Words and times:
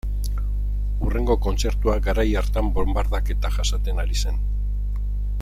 Hurrengo 1.01 1.35
kontzertua 1.47 1.99
garai 2.07 2.25
hartan 2.41 2.73
bonbardaketak 2.79 3.61
jasaten 3.61 4.03
ari 4.07 4.19
zen. 4.25 4.43